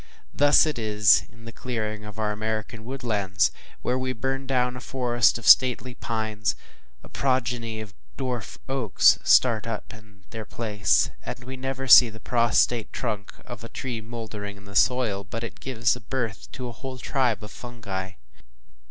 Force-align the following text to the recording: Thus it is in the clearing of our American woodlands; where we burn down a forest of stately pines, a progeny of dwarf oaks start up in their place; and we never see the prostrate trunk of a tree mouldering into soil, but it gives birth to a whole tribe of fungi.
Thus 0.33 0.65
it 0.65 0.79
is 0.79 1.25
in 1.31 1.45
the 1.45 1.51
clearing 1.51 2.05
of 2.05 2.17
our 2.17 2.31
American 2.31 2.83
woodlands; 2.85 3.51
where 3.83 3.99
we 3.99 4.13
burn 4.13 4.47
down 4.47 4.75
a 4.75 4.79
forest 4.81 5.37
of 5.37 5.47
stately 5.47 5.93
pines, 5.93 6.55
a 7.03 7.07
progeny 7.07 7.79
of 7.81 7.93
dwarf 8.17 8.57
oaks 8.67 9.19
start 9.23 9.67
up 9.67 9.93
in 9.93 10.23
their 10.31 10.43
place; 10.45 11.11
and 11.23 11.43
we 11.43 11.55
never 11.55 11.87
see 11.87 12.09
the 12.09 12.19
prostrate 12.19 12.91
trunk 12.91 13.31
of 13.45 13.63
a 13.63 13.69
tree 13.69 14.01
mouldering 14.01 14.57
into 14.57 14.73
soil, 14.73 15.23
but 15.23 15.43
it 15.43 15.59
gives 15.59 15.95
birth 16.09 16.51
to 16.53 16.67
a 16.67 16.71
whole 16.71 16.97
tribe 16.97 17.43
of 17.43 17.51
fungi. 17.51 18.13